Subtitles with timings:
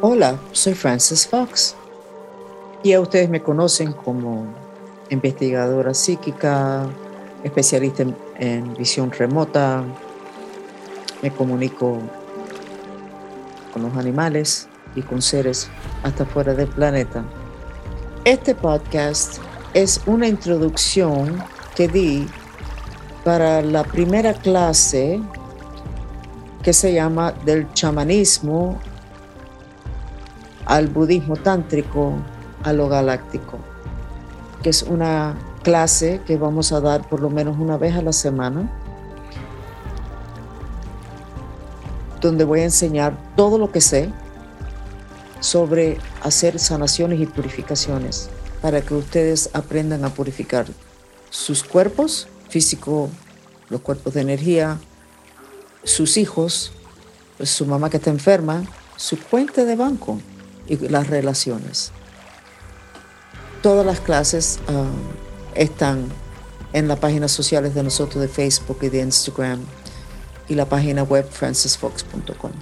[0.00, 1.74] Hola, soy Frances Fox.
[2.82, 4.46] Y a ustedes me conocen como
[5.10, 6.86] investigadora psíquica,
[7.42, 9.82] especialista en, en visión remota.
[11.22, 11.98] Me comunico
[13.72, 15.68] con los animales y con seres
[16.02, 17.24] hasta fuera del planeta.
[18.24, 19.38] Este podcast
[19.72, 21.42] es una introducción
[21.74, 22.28] que di
[23.24, 25.20] para la primera clase
[26.62, 28.78] que se llama del chamanismo
[30.66, 32.14] al budismo tántrico
[32.62, 33.58] a lo galáctico,
[34.62, 38.12] que es una clase que vamos a dar por lo menos una vez a la
[38.12, 38.70] semana,
[42.20, 44.10] donde voy a enseñar todo lo que sé
[45.40, 48.30] sobre hacer sanaciones y purificaciones
[48.62, 50.66] para que ustedes aprendan a purificar
[51.28, 53.10] sus cuerpos físico,
[53.68, 54.78] los cuerpos de energía,
[55.82, 56.70] sus hijos,
[57.42, 58.62] su mamá que está enferma,
[58.96, 60.20] su cuenta de banco
[60.68, 61.90] y las relaciones.
[63.60, 66.06] Todas las clases uh, están
[66.72, 69.58] en las páginas sociales de nosotros de Facebook y de Instagram
[70.48, 72.52] y la página web francisfox.com.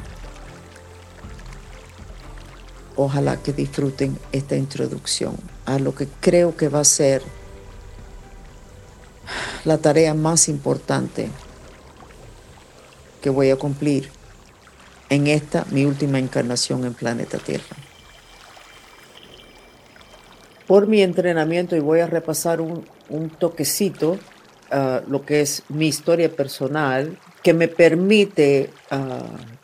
[2.97, 7.23] Ojalá que disfruten esta introducción a lo que creo que va a ser
[9.65, 11.29] la tarea más importante
[13.21, 14.11] que voy a cumplir
[15.09, 17.77] en esta mi última encarnación en planeta Tierra.
[20.67, 22.85] Por mi entrenamiento, y voy a repasar un,
[23.39, 28.97] toquecito, uh, lo que es mi historia personal, que me permite uh,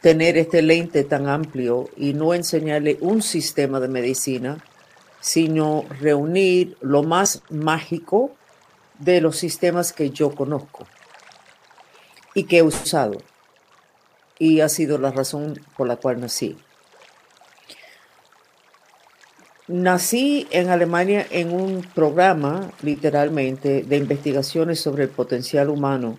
[0.02, 4.62] tener este lente tan amplio y no enseñarle un sistema de medicina,
[5.20, 8.32] sino reunir lo más mágico
[8.98, 10.86] de los sistemas que yo conozco
[12.34, 13.18] y que he usado.
[14.38, 16.56] Y ha sido la razón por la cual nací.
[19.66, 26.18] Nací en Alemania en un programa, literalmente, de investigaciones sobre el potencial humano.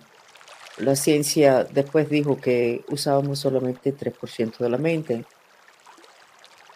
[0.76, 5.24] La ciencia después dijo que usábamos solamente 3% de la mente.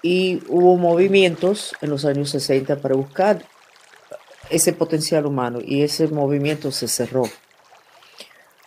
[0.03, 3.45] Y hubo movimientos en los años 60 para buscar
[4.51, 7.25] ese potencial humano y ese movimiento se cerró.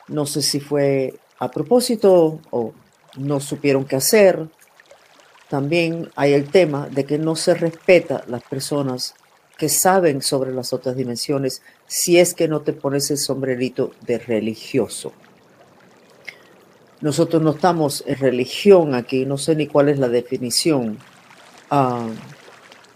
[0.08, 2.74] No sé si fue a propósito o
[3.18, 4.48] no supieron qué hacer.
[5.50, 9.16] También hay el tema de que no se respeta las personas
[9.58, 14.20] que saben sobre las otras dimensiones si es que no te pones el sombrerito de
[14.20, 15.14] religioso.
[17.02, 20.98] Nosotros no estamos en religión aquí, no sé ni cuál es la definición.
[21.70, 22.08] Ah,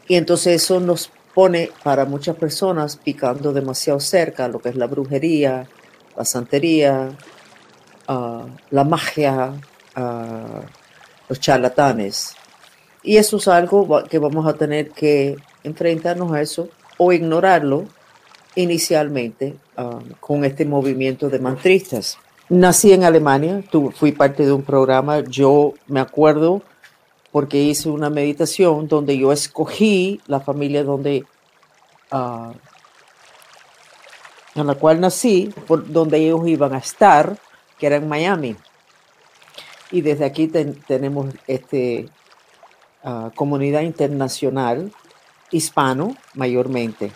[0.07, 4.87] y entonces eso nos pone para muchas personas picando demasiado cerca lo que es la
[4.87, 5.67] brujería,
[6.15, 7.09] la santería,
[8.09, 9.53] uh, la magia,
[9.97, 10.61] uh,
[11.29, 12.35] los charlatanes.
[13.03, 17.85] Y eso es algo que vamos a tener que enfrentarnos a eso o ignorarlo
[18.55, 22.17] inicialmente uh, con este movimiento de mantristas.
[22.49, 23.63] Nací en Alemania,
[23.95, 26.61] fui parte de un programa, yo me acuerdo
[27.31, 31.25] porque hice una meditación donde yo escogí la familia donde,
[32.11, 32.51] uh,
[34.55, 35.53] en la cual nací,
[35.87, 37.37] donde ellos iban a estar,
[37.77, 38.55] que era en Miami.
[39.91, 42.09] Y desde aquí tenemos este,
[43.03, 44.91] uh, comunidad internacional,
[45.51, 47.11] hispano mayormente,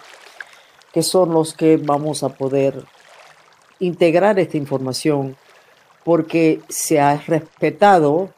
[0.94, 2.86] que son los que vamos a poder
[3.80, 5.36] integrar esta información
[6.04, 8.30] porque se ha respetado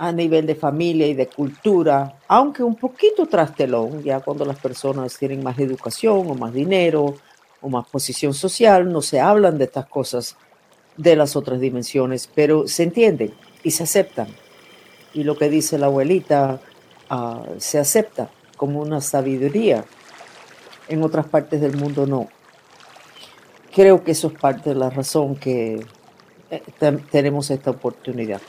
[0.00, 5.18] a nivel de familia y de cultura, aunque un poquito trastelón, ya cuando las personas
[5.18, 7.16] tienen más educación o más dinero
[7.60, 10.36] o más posición social, no se hablan de estas cosas
[10.96, 14.28] de las otras dimensiones, pero se entienden y se aceptan.
[15.12, 16.62] Y lo que dice la abuelita
[17.10, 19.84] uh, se acepta como una sabiduría.
[20.88, 22.26] En otras partes del mundo no.
[23.74, 25.84] Creo que eso es parte de la razón que
[26.50, 26.62] eh,
[27.10, 28.40] tenemos esta oportunidad.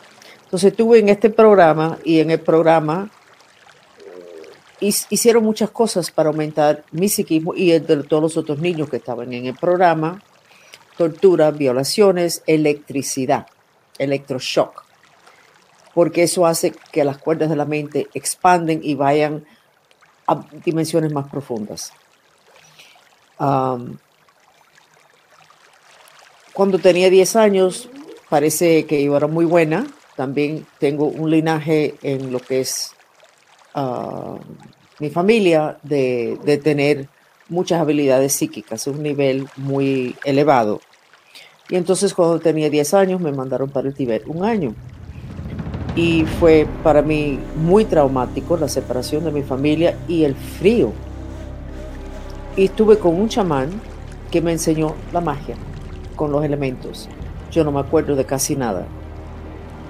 [0.51, 3.09] Entonces estuve en este programa y en el programa
[4.81, 8.97] hicieron muchas cosas para aumentar mi psiquismo y el de todos los otros niños que
[8.97, 10.21] estaban en el programa.
[10.97, 13.47] Tortura, violaciones, electricidad,
[13.97, 14.83] electroshock.
[15.93, 19.45] Porque eso hace que las cuerdas de la mente expanden y vayan
[20.27, 21.93] a dimensiones más profundas.
[23.37, 23.97] cuando
[26.77, 27.87] tenía 10 años,
[28.27, 29.87] parece que yo era muy buena,
[30.21, 32.91] también tengo un linaje en lo que es
[33.73, 34.37] ah,
[34.99, 37.07] mi familia de, tener
[37.49, 40.79] muchas habilidades psíquicas, un nivel muy elevado.
[41.69, 44.75] Y entonces cuando tenía 10 años me mandaron para el Tíbet, un año.
[45.95, 50.93] Y fue para mí muy traumático la separación de mi familia y el frío.
[52.55, 53.71] Y estuve con un chamán
[54.29, 55.55] que me enseñó la magia
[56.15, 57.09] con los elementos.
[57.49, 58.85] Yo no me acuerdo de casi nada.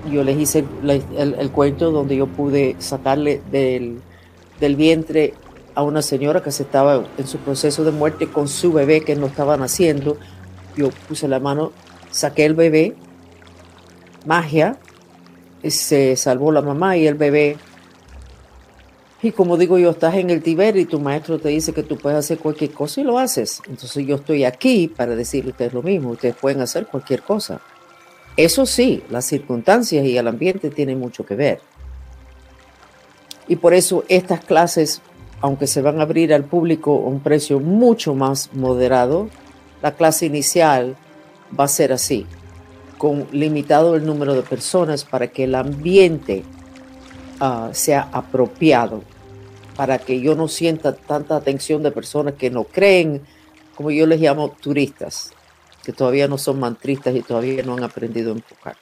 [0.10, 4.02] Yo les hice el, cuento donde yo pude sacarle del,
[4.60, 5.34] del vientre
[5.76, 9.16] a una señora que se estaba en su proceso de muerte con su bebé que
[9.16, 10.18] no estaba naciendo.
[10.76, 11.72] Yo puse la mano,
[12.10, 12.96] saqué el bebé,
[14.26, 14.78] magia,
[15.64, 17.58] se salvó la mamá y el bebé.
[19.24, 21.98] Y como digo yo, estás en el Tiber y tu maestro te dice que tú
[21.98, 23.62] puedes hacer cualquier cosa y lo haces.
[23.68, 27.62] Entonces yo estoy aquí para decirle a ustedes lo mismo, ustedes pueden hacer cualquier cosa.
[28.38, 31.62] Eso sí, las circunstancias y el ambiente tienen mucho que ver.
[33.48, 35.02] Y por eso estas clases
[35.42, 39.28] aunque se van a abrir al público a un precio mucho más moderado,
[39.82, 40.96] la clase inicial
[41.60, 42.28] va a ser así,
[42.98, 46.44] con limitado el número de personas para que el ambiente
[47.40, 49.02] ah, sea apropiado,
[49.76, 53.22] para que yo no sienta tanta atención de personas que no creen,
[53.76, 55.34] como yo les llamo turistas,
[55.84, 58.76] que todavía no son mantristas y todavía no han aprendido a enfocar.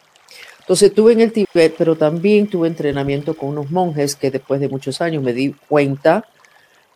[0.60, 4.70] Entonces estuve en el Tibet, pero también tuve entrenamiento con unos monjes que después de
[4.70, 6.26] muchos años me di cuenta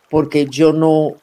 [0.08, 1.16] porque yo no...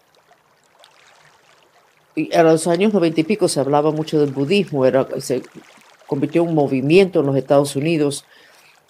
[2.36, 5.42] A los años noventa y pico se hablaba mucho del budismo, era, se
[6.06, 8.26] convirtió en un movimiento en los Estados Unidos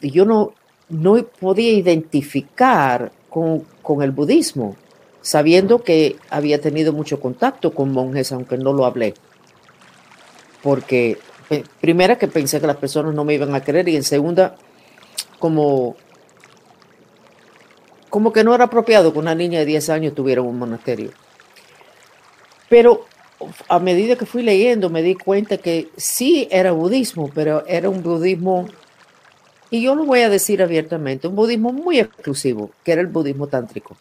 [0.01, 0.55] y yo no,
[0.89, 4.75] no podía identificar con, con el budismo,
[5.21, 9.13] sabiendo que había tenido mucho contacto con monjes, aunque no lo hablé.
[10.61, 11.17] Porque,
[11.79, 14.55] primera, que pensé que las personas no me iban a creer, y en segunda,
[15.39, 15.95] como
[18.11, 21.11] como que no era apropiado que una niña de 10 años tuviera un monasterio.
[22.69, 23.05] Pero
[23.69, 28.03] a medida que fui leyendo me di cuenta que sí era budismo, pero era un
[28.03, 28.67] budismo,
[29.69, 33.47] y yo lo voy a decir abiertamente, un budismo muy exclusivo, que era el budismo
[33.47, 33.95] tántrico,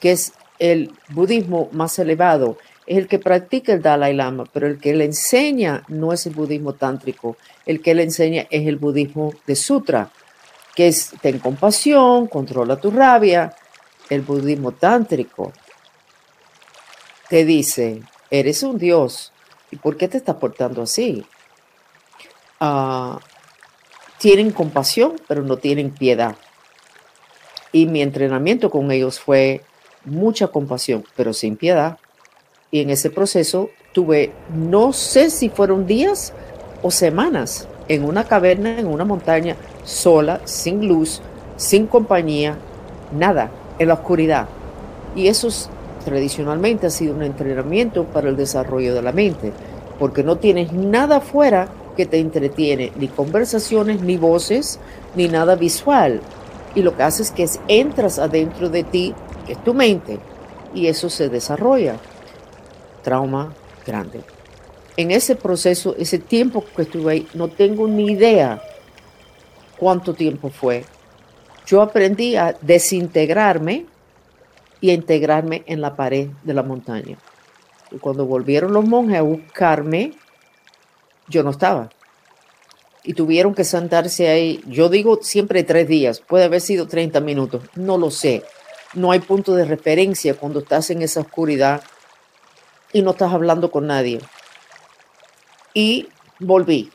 [0.00, 4.78] que es el budismo más elevado, es el que practica el Dalai Lama, pero el
[4.78, 9.32] que le enseña no es el budismo tántrico, el que le enseña es el budismo
[9.46, 10.10] de sutra,
[10.74, 13.54] que es ten compasión, controla tu rabia.
[14.10, 15.52] El budismo tántrico
[17.28, 19.32] te dice, eres un dios,
[19.70, 21.24] ¿y por qué te estás portando así?
[22.60, 23.18] Ah,
[24.18, 26.36] tienen compasión, pero no tienen piedad.
[27.72, 29.62] Y mi entrenamiento con ellos fue
[30.04, 31.98] mucha compasión, pero sin piedad.
[32.74, 36.32] Y en ese proceso tuve, no sé si fueron días
[36.82, 39.54] o semanas, en una caverna, en una montaña,
[39.84, 41.22] sola, sin luz,
[41.56, 42.58] sin compañía,
[43.16, 44.48] nada, en la oscuridad.
[45.14, 45.46] Y eso
[46.04, 49.52] tradicionalmente ha sido un entrenamiento para el desarrollo de la mente,
[50.00, 54.80] porque no tienes nada afuera que te entretiene, ni conversaciones, ni voces,
[55.14, 56.20] ni nada visual.
[56.74, 59.14] Y lo que haces es que entras adentro de ti,
[59.46, 60.18] que es tu mente,
[60.74, 62.00] y eso se desarrolla.
[63.04, 63.54] Trauma
[63.86, 64.22] grande.
[64.96, 68.60] En ese proceso, ese tiempo que estuve ahí, no tengo ni idea
[69.76, 70.84] cuánto tiempo fue.
[71.66, 73.86] Yo aprendí a desintegrarme
[74.80, 77.18] y a integrarme en la pared de la montaña.
[77.90, 80.12] Y cuando volvieron los monjes a buscarme,
[81.28, 81.90] yo no estaba.
[83.02, 87.62] Y tuvieron que sentarse ahí, yo digo siempre tres días, puede haber sido 30 minutos,
[87.74, 88.42] no lo sé.
[88.94, 91.82] No hay punto de referencia cuando estás en esa oscuridad
[92.94, 94.20] y no estás hablando con nadie.
[95.74, 96.08] Y
[96.38, 96.90] volví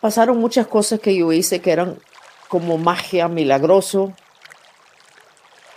[0.00, 1.98] pasaron muchas cosas que yo hice que eran
[2.48, 4.12] como magia milagroso,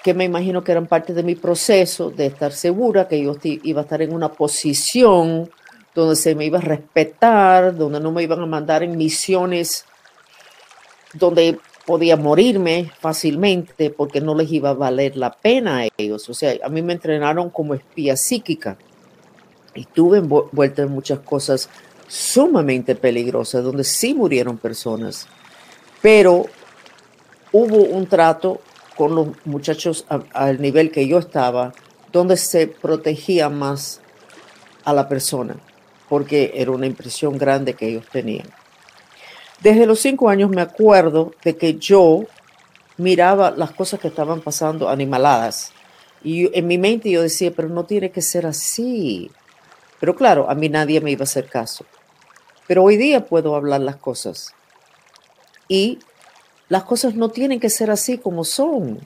[0.04, 3.82] que me imagino que eran parte de mi proceso de estar segura que yo iba
[3.82, 5.50] a estar en una posición
[5.94, 9.86] donde se me iba a respetar, donde no me iban a mandar en misiones
[11.14, 16.30] donde podía morirme fácilmente porque no les iba a valer la pena a ellos.
[16.30, 18.78] O sea, a mí me entrenaron como espía psíquica
[19.76, 21.70] y tuve envuelta en muchas cosas
[22.08, 25.28] sumamente peligrosa, donde sí murieron personas,
[26.02, 26.46] pero
[27.52, 28.62] hubo un trato
[28.96, 31.74] con los muchachos al nivel que yo estaba,
[32.12, 34.02] donde se protegía más
[34.84, 35.56] a la persona,
[36.08, 38.48] porque era una impresión grande que ellos tenían.
[39.64, 42.26] Desde los cinco años me acuerdo de que yo
[42.98, 45.72] miraba las cosas que estaban pasando animaladas.
[46.22, 49.32] Y en mi mente yo decía, pero no tiene que ser así.
[50.02, 51.86] Pero claro, a mí nadie me iba a hacer caso.
[52.68, 54.54] Pero hoy día puedo hablar las cosas.
[55.70, 56.00] Y
[56.68, 59.00] las cosas no tienen que ser así como son.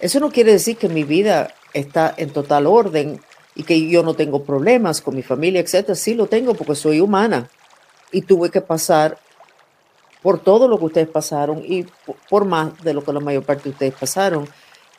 [0.00, 3.20] Eso no quiere decir que mi vida está en total orden
[3.54, 5.94] y que yo no tengo problemas con mi familia, etcétera.
[5.94, 7.48] Sí lo tengo porque soy humana
[8.12, 9.18] y tuve que pasar
[10.22, 11.86] por todo lo que ustedes pasaron y
[12.28, 14.48] por más de lo que la mayor parte de ustedes pasaron.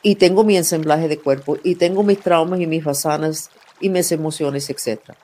[0.02, 3.50] Y tengo mi ensamblaje de cuerpo y tengo mis traumas y mis fasanas
[3.80, 5.16] y mis emociones, etcétera.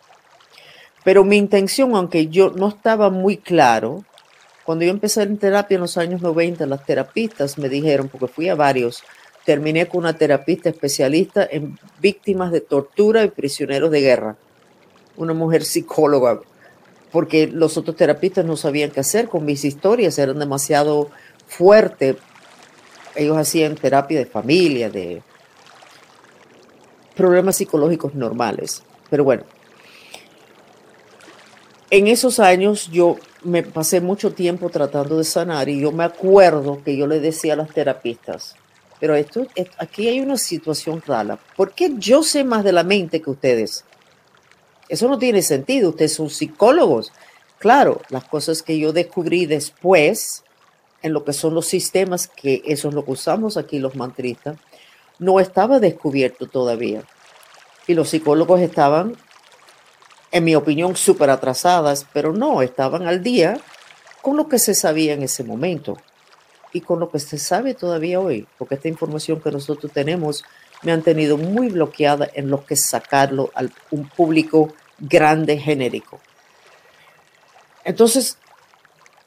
[1.04, 4.04] Pero mi intención, aunque yo no estaba muy claro,
[4.64, 8.48] cuando yo empecé en terapia en los años 90, las terapistas me dijeron, porque fui
[8.48, 9.02] a varios,
[9.44, 14.36] terminé con una terapista especialista en víctimas de tortura y prisioneros de guerra,
[15.16, 16.40] una mujer psicóloga,
[17.10, 21.10] porque los otros terapistas no sabían qué hacer con mis historias, eran demasiado
[21.46, 22.16] fuertes.
[23.14, 25.22] Ellos hacían terapia de familia, de
[27.16, 28.82] problemas psicológicos normales.
[29.10, 29.44] Pero bueno,
[31.90, 36.82] en esos años yo me pasé mucho tiempo tratando de sanar y yo me acuerdo
[36.84, 38.56] que yo le decía a las terapistas,
[39.00, 39.46] pero esto,
[39.78, 41.38] aquí hay una situación rara.
[41.56, 43.84] ¿Por qué yo sé más de la mente que ustedes?
[44.88, 45.90] Eso no tiene sentido.
[45.90, 47.12] Ustedes son psicólogos.
[47.58, 50.44] Claro, las cosas que yo descubrí después
[51.02, 54.58] en lo que son los sistemas, que eso es lo que usamos aquí los mantristas,
[55.18, 57.02] no estaba descubierto todavía.
[57.86, 59.16] Y los psicólogos estaban
[60.30, 63.58] en mi opinión, súper atrasadas, pero no, estaban al día
[64.22, 65.96] con lo que se sabía en ese momento
[66.72, 70.44] y con lo que se sabe todavía hoy, porque esta información que nosotros tenemos
[70.82, 76.20] me han tenido muy bloqueada en lo que sacarlo a un público grande genérico.
[77.84, 78.38] Entonces,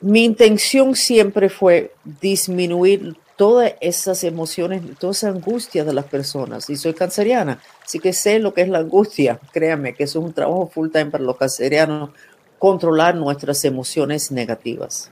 [0.01, 6.69] mi intención siempre fue disminuir todas esas emociones, toda esa angustia de las personas.
[6.69, 9.39] Y soy canceriana, así que sé lo que es la angustia.
[9.51, 12.11] Créanme que es un trabajo full time para los cancerianos,
[12.59, 15.09] controlar nuestras emociones negativas.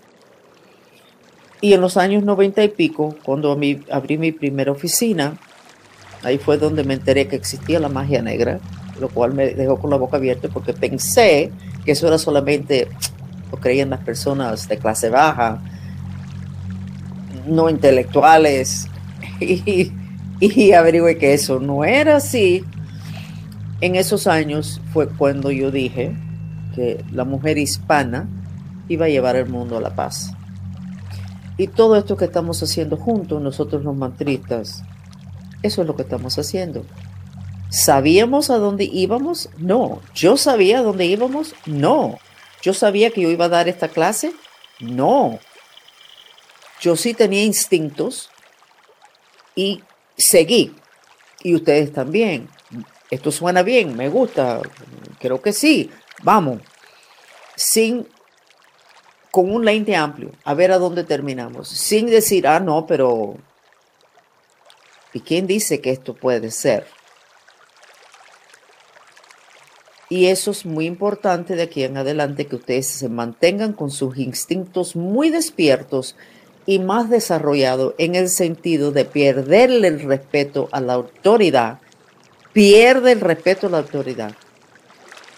[1.61, 3.57] Y en los años 90 y pico, cuando
[3.89, 5.37] abrí mi primera oficina,
[6.23, 8.59] ahí fue donde me enteré que existía la magia negra,
[8.99, 11.51] lo cual me dejó con la boca abierta porque pensé
[11.85, 12.87] que eso era solamente,
[13.51, 15.61] lo creían las personas de clase baja,
[17.47, 18.87] no intelectuales
[19.39, 19.91] y,
[20.39, 22.63] y averigüe que eso no era así.
[23.81, 26.13] En esos años fue cuando yo dije
[26.75, 28.27] que la mujer hispana
[28.89, 30.33] iba a llevar el mundo a la paz.
[31.57, 34.83] Y todo esto que estamos haciendo juntos, nosotros los mantristas,
[35.63, 36.85] eso es lo que estamos haciendo.
[37.69, 39.49] ¿Sabíamos a dónde íbamos?
[39.57, 40.01] No.
[40.15, 41.53] ¿Yo sabía a dónde íbamos?
[41.65, 42.17] No.
[42.61, 44.33] ¿Yo sabía que yo iba a dar esta clase?
[44.79, 45.39] No.
[46.81, 48.29] Yo sí tenía instintos
[49.55, 49.83] y
[50.17, 50.75] seguí.
[51.43, 52.49] Y ustedes también.
[53.11, 54.61] Esto suena bien, me gusta,
[55.19, 55.89] creo que sí.
[56.23, 56.61] Vamos.
[57.55, 58.07] Sin
[59.31, 61.67] con un lente amplio, a ver a dónde terminamos.
[61.69, 63.37] Sin decir, ah, no, pero
[65.13, 66.85] ¿y quién dice que esto puede ser?
[70.09, 74.17] Y eso es muy importante de aquí en adelante, que ustedes se mantengan con sus
[74.17, 76.15] instintos muy despiertos
[76.65, 81.79] y más desarrollado en el sentido de perderle el respeto a la autoridad,
[82.53, 84.33] pierde el respeto a la autoridad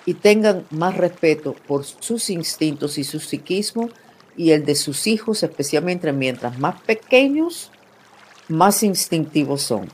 [0.05, 3.89] y tengan más respeto por sus instintos y su psiquismo
[4.37, 7.71] y el de sus hijos, especialmente mientras más pequeños,
[8.51, 9.89] más instintivos son.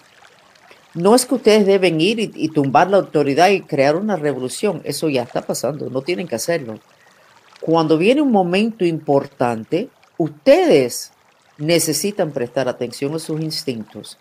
[0.94, 5.10] No es que ustedes deben ir y, tumbar la autoridad y crear una revolución, eso
[5.10, 6.80] ya está pasando, no tienen que hacerlo.
[7.62, 11.12] Cuando viene un momento importante, ustedes
[11.58, 14.18] necesitan prestar atención a sus instintos.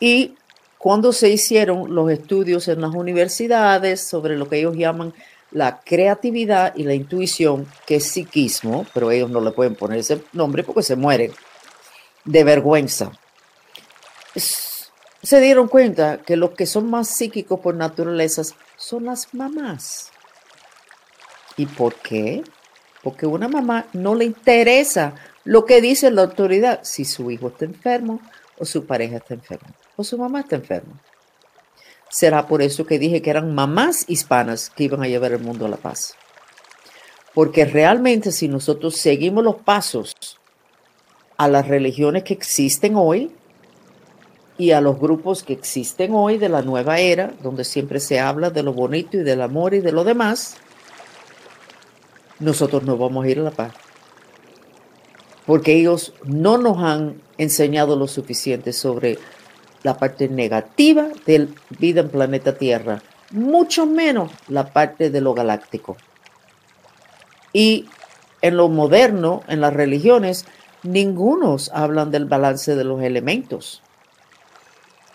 [0.00, 0.34] Y
[0.78, 5.12] cuando se hicieron los estudios en las universidades sobre lo que ellos llaman
[5.50, 10.22] la creatividad y la intuición, que es psiquismo, pero ellos no le pueden poner ese
[10.32, 11.32] nombre porque se mueren
[12.24, 13.12] de vergüenza.
[14.36, 18.42] Se dieron cuenta que los que son más psíquicos por naturaleza
[18.76, 20.10] son las mamás.
[21.56, 22.42] ¿Y por qué?
[23.02, 25.14] Porque una mamá no le interesa
[25.44, 28.20] lo que dice la autoridad, si su hijo está enfermo
[28.58, 31.00] o su pareja está enferma o su mamá está enferma.
[32.08, 35.66] Será por eso que dije que eran mamás hispanas que iban a llevar el mundo
[35.66, 36.14] a la paz.
[37.34, 40.14] Porque realmente si nosotros seguimos los pasos
[41.36, 43.32] a las religiones que existen hoy
[44.56, 48.50] y a los grupos que existen hoy de la nueva era, donde siempre se habla
[48.50, 50.56] de lo bonito y del amor y de lo demás,
[52.38, 53.72] nosotros no vamos a ir a la paz
[55.46, 59.18] porque ellos no nos han enseñado lo suficiente sobre
[59.82, 65.96] la parte negativa de vida en planeta Tierra, mucho menos la parte de lo galáctico.
[67.52, 67.86] Y
[68.40, 70.46] en lo moderno, en las religiones,
[70.82, 73.82] ningunos hablan del balance de los elementos.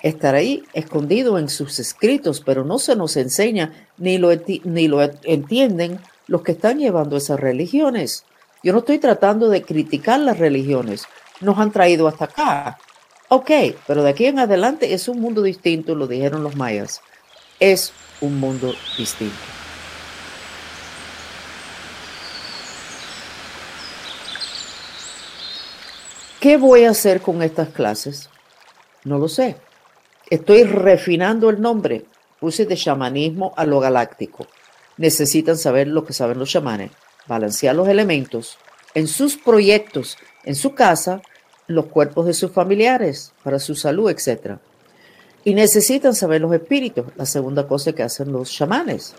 [0.01, 4.29] Estar ahí escondido en sus escritos, pero no se nos enseña ni lo,
[4.63, 8.25] ni lo entienden los que están llevando esas religiones.
[8.63, 11.05] Yo no estoy tratando de criticar las religiones,
[11.41, 12.77] nos han traído hasta acá.
[13.29, 13.51] Ok,
[13.85, 17.01] pero de aquí en adelante es un mundo distinto, lo dijeron los mayas.
[17.59, 19.37] Es un mundo distinto.
[26.39, 28.29] ¿Qué voy a hacer con estas clases?
[29.03, 29.57] No lo sé.
[30.29, 32.05] Estoy refinando el nombre.
[32.39, 34.45] Puse de chamanismo a lo galáctico.
[34.97, 36.91] Necesitan saber lo que saben los chamanes,
[37.27, 38.57] balancear los elementos
[38.93, 41.21] en sus proyectos, en su casa,
[41.65, 44.57] los cuerpos de sus familiares, para su salud, etc.
[45.43, 49.15] Y necesitan saber los espíritus, la segunda cosa que hacen los chamanes.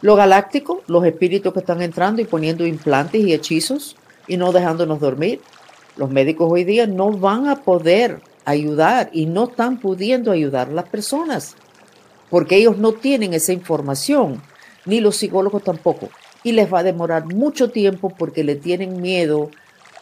[0.00, 3.96] Lo galáctico, los espíritus que están entrando y poniendo implantes y hechizos
[4.26, 5.40] y no dejándonos dormir,
[5.96, 10.72] los médicos hoy día no van a poder ayudar y no están pudiendo ayudar a
[10.72, 11.56] las personas
[12.32, 14.42] porque ellos no tienen esa información,
[14.86, 16.08] ni los psicólogos tampoco.
[16.42, 19.50] Y les va a demorar mucho tiempo porque le tienen miedo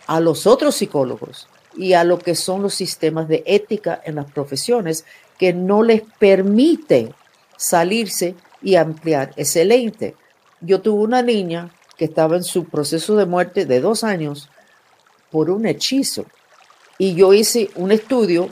[0.07, 4.31] a los otros psicólogos y a lo que son los sistemas de ética en las
[4.31, 5.05] profesiones
[5.41, 7.13] que no les permite
[7.57, 10.15] salirse y ampliar ese lente.
[10.61, 14.49] Yo tuve una niña que estaba en su proceso de muerte de dos años
[15.33, 16.27] por un hechizo.
[17.01, 18.51] Y yo hice un estudio,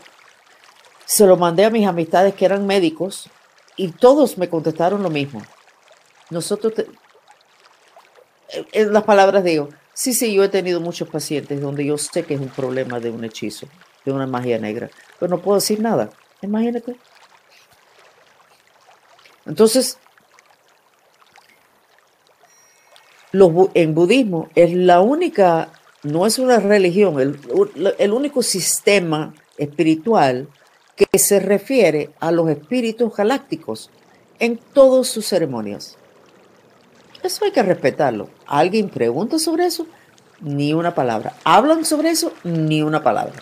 [1.05, 3.29] se lo mandé a mis amistades que eran médicos
[3.77, 5.43] y todos me contestaron lo mismo.
[6.31, 6.73] Nosotros,
[8.73, 12.33] en las palabras digo, sí, sí, yo he tenido muchos pacientes donde yo sé que
[12.33, 13.69] es un problema de un hechizo,
[14.07, 14.89] de una magia negra,
[15.21, 16.09] pero no puedo decir nada.
[16.41, 16.97] Imagínate.
[19.45, 19.99] Entonces,
[23.75, 25.71] en budismo es la única
[26.03, 30.49] no es una religión, el, único sistema espiritual
[30.95, 33.91] que se refiere a los espíritus galácticos
[34.39, 35.97] en todas sus ceremonias.
[37.23, 38.29] Eso hay que respetarlo.
[38.47, 39.87] ¿Alguien pregunta sobre eso?
[40.41, 41.35] Ni una palabra.
[41.43, 42.33] ¿Hablan sobre eso?
[42.45, 43.35] Ni una palabra.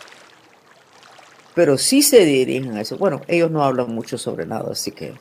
[1.55, 2.97] Pero sí se dirigen a eso.
[2.97, 5.15] Bueno, ellos no hablan mucho sobre nada, así que...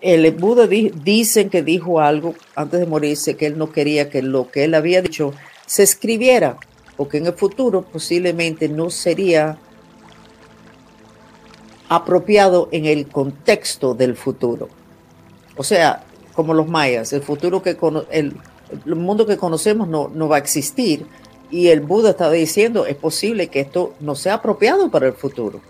[0.00, 4.48] El Buda dicen que dijo algo antes de morirse, que él no quería que lo
[4.48, 5.32] que él había dicho
[5.68, 6.56] se escribiera,
[6.96, 9.58] porque en el futuro posiblemente no sería
[11.90, 14.68] apropiado en el contexto del futuro.
[15.56, 16.04] O sea,
[16.34, 17.76] como los mayas, el futuro que
[18.10, 18.36] el,
[18.86, 21.06] el mundo que conocemos no, no va a existir
[21.50, 25.60] y el Buda estaba diciendo es posible que esto no sea apropiado para el futuro.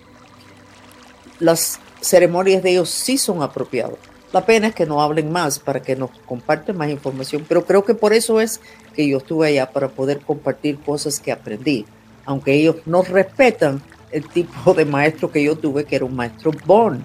[1.40, 3.98] Las ceremonias de ellos sí son apropiadas.
[4.32, 7.84] La pena es que no hablen más para que nos comparten más información, pero creo
[7.84, 8.60] que por eso es
[8.94, 11.86] que yo estuve allá para poder compartir cosas que aprendí,
[12.26, 16.52] aunque ellos no respetan el tipo de maestro que yo tuve, que era un maestro
[16.66, 17.02] Bon.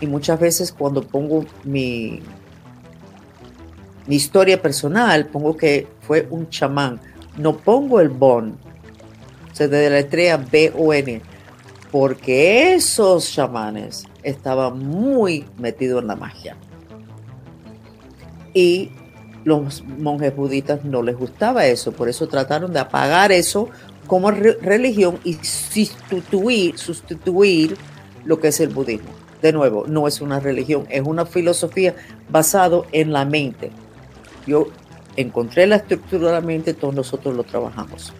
[0.00, 2.22] Y muchas veces cuando pongo mi,
[4.06, 7.00] historia personal, pongo que fue un chamán.
[7.36, 8.56] No pongo el Bon,
[9.52, 11.20] se deletrea B-O-N,
[11.90, 16.56] porque esos chamanes estaba muy metido en la magia.
[18.54, 18.90] Y
[19.44, 23.68] los monjes budistas no les gustaba eso, por eso trataron de apagar eso
[24.06, 27.76] como religión y sustituir, sustituir
[28.24, 29.10] lo que es el budismo.
[29.42, 31.94] De nuevo, no es una religión, es una filosofía
[32.28, 33.70] basada en la mente.
[34.46, 34.68] Yo
[35.16, 38.12] encontré la estructura de la mente, todos nosotros lo trabajamos.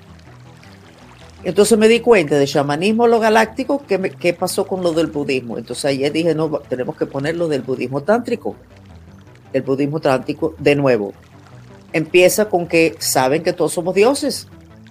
[1.44, 5.57] Entonces me di cuenta de chamanismo lo galáctico, ¿qué, qué pasó con lo del budismo?
[5.57, 8.57] Entonces ayer dije, no, tenemos que poner lo del budismo tántrico.
[9.53, 11.12] El budismo tántrico, de nuevo,
[11.92, 14.48] empieza con que saben que todos somos dioses.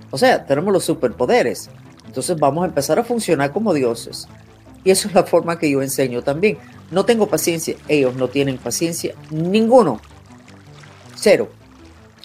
[0.09, 1.69] O sea, tenemos los superpoderes.
[2.05, 4.27] Entonces vamos a empezar a funcionar como dioses.
[4.83, 6.57] Y eso es la forma que yo enseño también.
[6.91, 9.99] No tengo paciencia, ellos no tienen paciencia, ninguno.
[11.15, 11.49] Cero.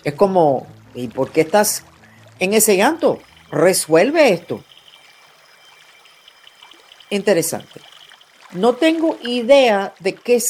[0.05, 1.83] Es como, ¿y por qué estás
[2.39, 3.19] en ese llanto?
[3.53, 4.65] Resuelve esto.
[7.11, 7.81] Interesante.
[8.53, 10.43] No tengo idea de qué,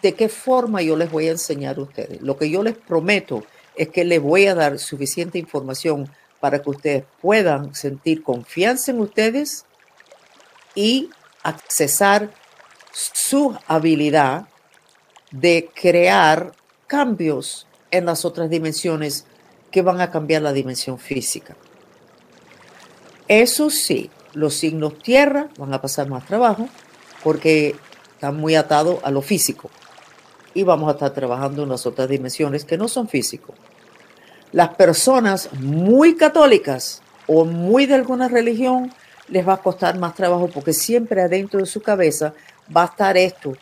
[0.00, 2.22] de qué forma yo les voy a enseñar a ustedes.
[2.22, 6.08] Lo que yo les prometo es que les voy a dar suficiente información
[6.40, 9.66] para que ustedes puedan sentir confianza en ustedes
[10.74, 11.10] y
[11.42, 12.30] accesar
[12.92, 14.46] su habilidad
[15.32, 16.52] de crear
[16.86, 19.26] cambios en las otras dimensiones
[19.72, 21.56] que van a cambiar la dimensión física.
[23.28, 26.68] Eso sí, los signos tierra van a pasar más trabajo
[27.22, 27.74] porque
[28.12, 29.70] están muy atados a lo físico
[30.52, 33.56] y vamos a estar trabajando en las otras dimensiones que no son físicos.
[34.52, 38.92] Las personas muy católicas o muy de alguna religión
[39.28, 42.34] les va a costar más trabajo porque siempre adentro de su cabeza
[42.74, 43.54] va a estar esto.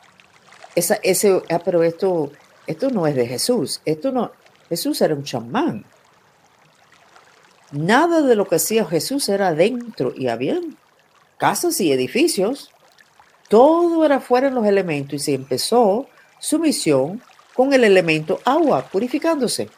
[0.75, 2.33] Esa, ese, ah, pero esto,
[2.66, 3.81] esto no es de Jesús.
[3.85, 4.33] Esto no,
[4.68, 5.85] Jesús era un chamán.
[7.72, 10.61] Nada de lo que hacía Jesús era adentro y había
[11.38, 12.70] casas y edificios.
[13.48, 16.06] Todo era fuera de los elementos y se empezó
[16.38, 17.22] su misión
[17.54, 19.70] con el elemento agua, purificándose.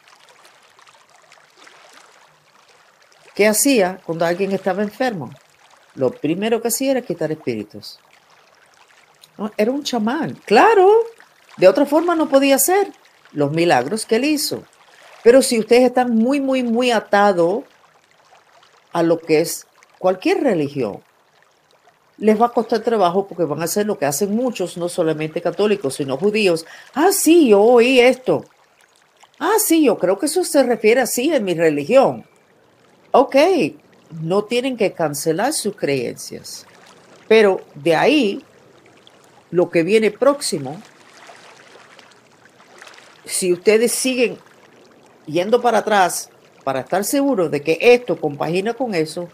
[3.33, 5.31] ¿Qué hacía cuando alguien estaba enfermo?
[5.93, 7.99] Lo primero que hacía era quitar espíritus.
[9.55, 10.89] Era un chamán, claro.
[11.57, 12.91] De otra forma no podía hacer
[13.31, 14.63] los milagros que él hizo.
[15.23, 17.63] Pero si ustedes están muy, muy, muy atados
[18.95, 19.67] a lo que es
[19.99, 21.03] cualquier religión,
[22.17, 25.41] les va a costar trabajo porque van a hacer lo que hacen muchos, no solamente
[25.41, 26.65] católicos, sino judíos.
[26.93, 28.45] Ah, sí, yo oí esto.
[29.37, 32.25] Ah, sí, yo creo que eso se refiere así en mi religión.
[33.11, 33.35] Ok,
[34.21, 36.65] no tienen que cancelar sus creencias.
[37.27, 38.43] Pero de ahí,
[39.51, 40.81] lo que viene próximo,
[43.25, 44.37] si ustedes siguen
[45.25, 46.29] yendo para atrás
[46.65, 49.29] para estar seguros de que esto compagina con eso,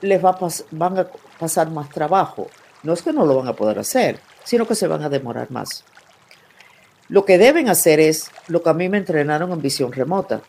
[0.00, 0.38] les va
[0.70, 2.46] van a pasar más trabajo.
[2.84, 5.50] No es que no lo van a poder hacer, sino que se van a demorar
[5.50, 5.84] más.
[7.08, 10.42] Lo que deben hacer es lo que a mí me entrenaron en visión remota.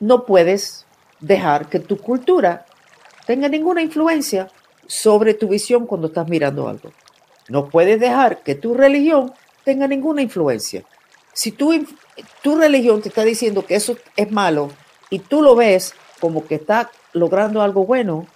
[0.00, 0.86] No puedes
[1.20, 2.64] dejar que tu cultura
[3.26, 4.48] tenga ninguna influencia
[4.86, 6.92] sobre tu visión cuando estás mirando algo.
[7.48, 10.82] No puedes dejar que tu religión tenga ninguna influencia.
[11.34, 11.72] Si tu,
[12.56, 14.70] religión te está diciendo que eso es malo
[15.10, 18.26] y tú lo ves como que está logrando algo bueno,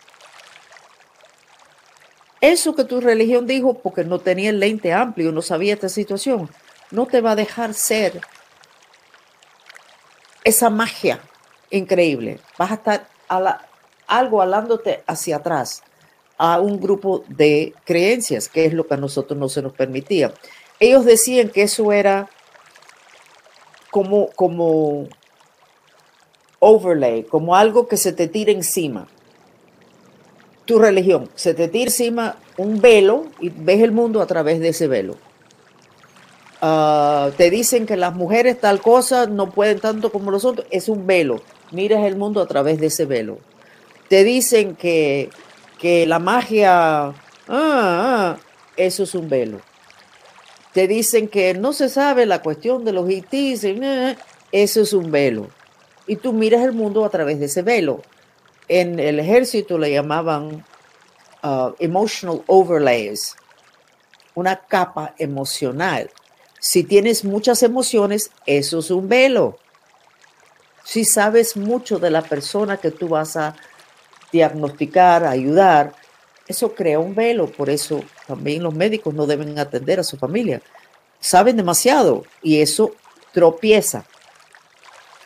[2.41, 6.51] eso que tu religión dijo porque no tenía el lente amplio, no sabía esta situación,
[6.91, 8.21] no te va a dejar ser
[10.45, 11.21] esa magia
[11.71, 12.41] increíble.
[12.59, 13.09] Vas a estar
[14.07, 15.83] algo alándote hacia atrás
[16.37, 20.33] a un grupo de creencias, que es lo que a nosotros no se nos permitía.
[20.81, 22.31] Ellos decían que eso era
[23.99, 25.09] como, como
[26.61, 29.09] overlay, como algo que se te tira encima.
[30.67, 34.69] Tu religión, se te tira encima un velo y ves el mundo a través de
[34.69, 35.17] ese velo.
[36.61, 40.89] Ah, te dicen que las mujeres tal cosa no pueden tanto como los otros, es
[40.89, 43.39] un velo miras el mundo a través de ese velo.
[44.09, 45.29] Te dicen que,
[45.79, 47.15] que la magia, ah,
[47.49, 48.37] ah,
[48.77, 49.61] eso es un velo.
[50.73, 53.65] Te dicen que no se sabe la cuestión de los ITs,
[54.53, 55.49] eso es un velo.
[56.07, 58.03] Y tú miras el mundo a través de ese velo.
[58.69, 60.65] En el ejército le llamaban
[61.43, 63.35] uh, emotional overlays,
[64.35, 66.11] una capa emocional.
[66.61, 69.59] Si tienes muchas emociones, eso es un velo
[70.89, 73.55] si sabes mucho de la persona que tú vas a
[74.33, 75.93] diagnosticar, ayudar,
[76.49, 77.47] eso crea un velo.
[77.47, 80.61] Por eso también los médicos no deben atender a su familia.
[81.21, 82.93] Saben demasiado y eso
[83.33, 84.05] tropieza.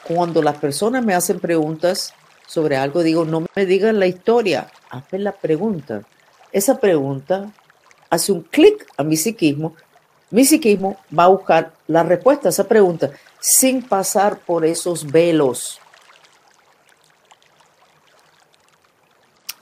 [0.04, 2.12] Cuando las personas me hacen preguntas
[2.46, 6.02] sobre algo, digo, no me digan la historia, hazme la pregunta.
[6.50, 7.52] Esa pregunta
[8.10, 9.74] hace un clic a mi psiquismo.
[10.30, 15.81] Mi psiquismo va a buscar la respuesta a esa pregunta sin pasar por esos velos.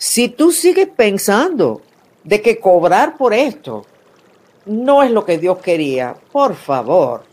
[0.02, 1.82] Si tú sigues pensando
[2.24, 3.84] de que cobrar por esto
[4.64, 7.24] no es lo que Dios quería, por favor,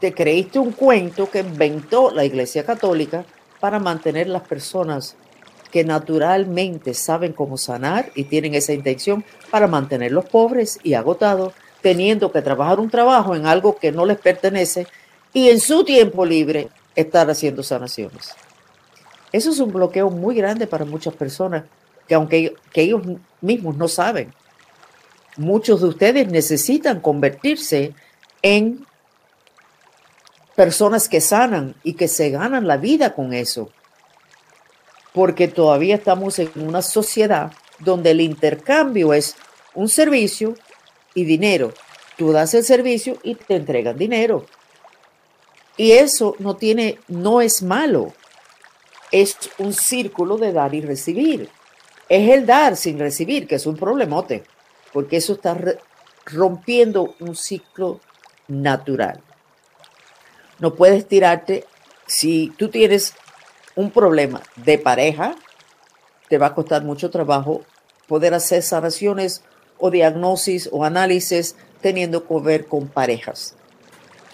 [0.00, 3.26] te creíste un cuento que inventó la Iglesia Católica
[3.60, 5.14] para mantener las personas
[5.70, 12.32] que naturalmente saben cómo sanar y tienen esa intención para mantenerlos pobres y agotados, teniendo
[12.32, 14.86] que trabajar un trabajo en algo que no les pertenece
[15.34, 18.30] y en su tiempo libre estar haciendo sanaciones.
[19.32, 21.64] Eso es un bloqueo muy grande para muchas personas
[22.06, 23.02] que aunque que ellos
[23.40, 24.32] mismos no saben,
[25.36, 27.94] muchos de ustedes necesitan convertirse
[28.42, 28.84] en
[30.54, 33.70] personas que sanan y que se ganan la vida con eso.
[35.12, 39.36] Porque todavía estamos en una sociedad donde el intercambio es
[39.74, 40.54] un servicio
[41.14, 41.72] y dinero.
[42.16, 44.46] Tú das el servicio y te entregan dinero.
[45.76, 48.12] Y eso no tiene, no es malo.
[49.12, 51.48] Es un círculo de dar y recibir.
[52.08, 54.42] Es el dar sin recibir, que es un problemote,
[54.92, 55.56] porque eso está
[56.26, 58.00] rompiendo un ciclo
[58.48, 59.20] natural.
[60.58, 61.64] No puedes tirarte,
[62.06, 63.14] si tú tienes
[63.74, 65.36] un problema de pareja,
[66.28, 67.62] te va a costar mucho trabajo
[68.06, 69.42] poder hacer sanaciones
[69.78, 73.54] o diagnosis o análisis teniendo que ver con parejas.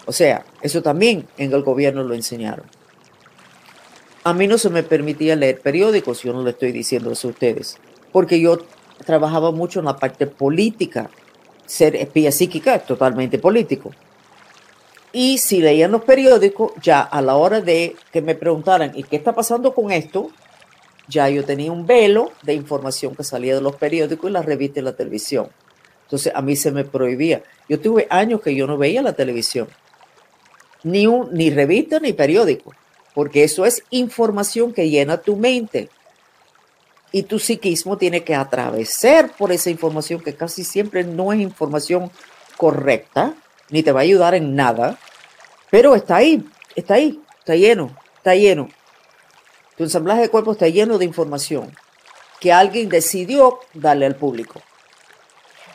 [0.05, 2.65] O sea, eso también en el gobierno lo enseñaron.
[4.29, 7.31] A mí no se me permitía leer periódicos, yo no le estoy diciendo eso a
[7.31, 7.79] ustedes,
[8.11, 8.59] porque yo
[9.03, 11.09] trabajaba mucho en la parte política.
[11.65, 13.89] Ser espía psíquica es totalmente político.
[15.11, 19.15] Y si leían los periódicos, ya a la hora de que me preguntaran, ¿y qué
[19.15, 20.29] está pasando con esto?
[21.07, 24.83] Ya yo tenía un velo de información que salía de los periódicos y las revistas
[24.83, 25.47] y la televisión.
[26.03, 27.41] Entonces a mí se me prohibía.
[27.67, 29.69] Yo tuve años que yo no veía la televisión,
[30.83, 32.75] ni, un, ni revista ni periódico,
[33.19, 35.89] porque eso es información que llena tu mente.
[37.11, 42.11] Y tu psiquismo tiene que atravesar por esa información que casi siempre no es información
[42.55, 43.33] correcta,
[43.71, 44.97] ni te va a ayudar en nada,
[45.69, 48.69] pero está ahí, está ahí, está lleno, está lleno.
[49.75, 51.75] Tu ensamblaje de cuerpo está lleno de información
[52.39, 54.61] que alguien decidió darle al público.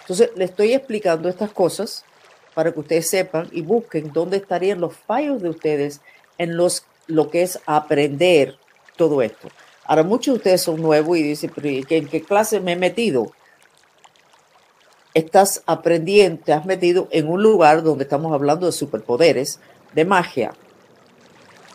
[0.01, 2.07] Entonces, le estoy explicando estas cosas
[2.55, 6.01] para que ustedes sepan y busquen dónde estarían los fallos de ustedes
[6.39, 8.57] en los, lo que es aprender
[8.97, 9.49] todo esto.
[9.85, 13.33] Ahora, muchos de ustedes son nuevos y dicen, ¿en qué clase me he metido?
[15.13, 19.61] Estás aprendiendo, te has metido en un lugar donde estamos hablando de superpoderes,
[19.95, 20.55] de magia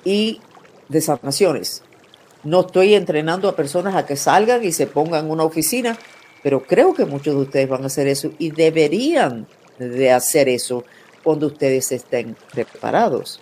[0.03, 0.41] y
[0.89, 1.83] de sanaciones.
[2.43, 5.97] No estoy entrenando a personas a que salgan y se pongan en una oficina
[6.41, 10.83] pero creo que muchos de ustedes van a hacer eso y deberían de hacer eso
[11.23, 13.41] cuando ustedes estén preparados.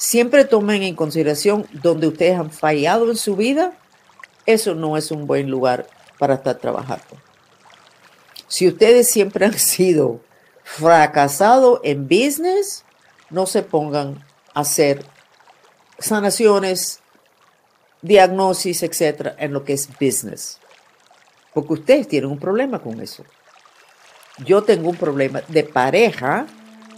[0.00, 3.74] Siempre tomen en consideración donde ustedes han fallado en su vida.
[4.46, 5.86] Eso no es un buen lugar
[6.18, 7.04] para estar trabajando.
[8.48, 10.20] Si ustedes siempre han sido
[10.64, 12.84] fracasados en business,
[13.28, 15.04] no se pongan a hacer
[15.98, 17.00] sanaciones,
[18.00, 20.60] diagnosis, etcétera, en lo que es business
[21.52, 23.24] porque ustedes tienen un problema con eso.
[24.44, 26.46] Yo tengo un problema de pareja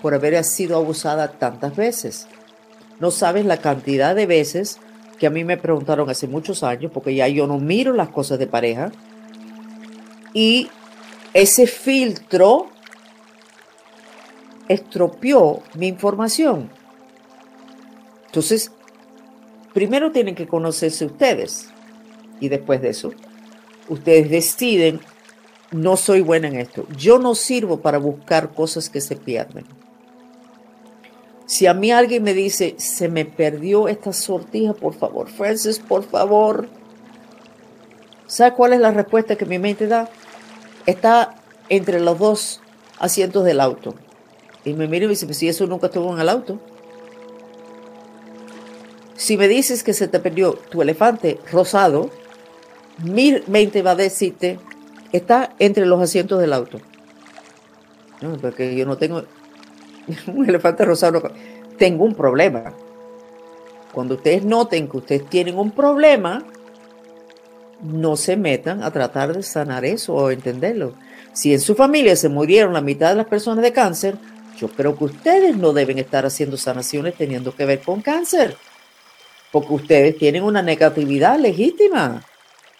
[0.00, 2.26] por haber sido abusada tantas veces.
[3.02, 4.78] No sabes la cantidad de veces
[5.18, 8.38] que a mí me preguntaron hace muchos años, porque ya yo no miro las cosas
[8.38, 8.92] de pareja.
[10.32, 10.68] Y
[11.34, 12.68] ese filtro
[14.68, 16.70] estropeó mi información.
[18.26, 18.70] Entonces,
[19.74, 21.70] primero tienen que conocerse ustedes
[22.38, 23.12] y después de eso
[23.88, 25.00] ustedes deciden,
[25.72, 26.86] no soy buena en esto.
[26.96, 29.81] Yo no sirvo para buscar cosas que se pierden.
[31.52, 36.02] Si a mí alguien me dice, se me perdió esta sortija, por favor, Francis, por
[36.02, 36.66] favor.
[38.26, 40.08] ¿Sabe cuál es la respuesta que mi mente da?
[40.86, 41.34] Está
[41.68, 42.62] entre los dos
[42.98, 43.94] asientos del auto.
[44.64, 46.58] Y me mira y me dice, pues si eso nunca estuvo en el auto.
[49.16, 52.08] Si me dices que se te perdió tu elefante rosado,
[52.96, 54.58] mi mente va a decirte,
[55.12, 56.80] está entre los asientos del auto.
[58.40, 59.24] Porque yo no tengo
[60.26, 61.22] un elefante rosado,
[61.78, 62.72] tengo un problema.
[63.92, 66.44] Cuando ustedes noten que ustedes tienen un problema,
[67.82, 70.94] no se metan a tratar de sanar eso o entenderlo.
[71.32, 74.16] Si en su familia se murieron la mitad de las personas de cáncer,
[74.56, 78.56] yo creo que ustedes no deben estar haciendo sanaciones teniendo que ver con cáncer,
[79.50, 82.22] porque ustedes tienen una negatividad legítima.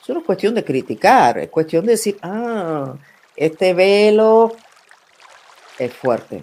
[0.01, 2.95] Eso no es cuestión de criticar, es cuestión de decir, ah,
[3.37, 4.55] este velo
[5.79, 6.43] es fuerte.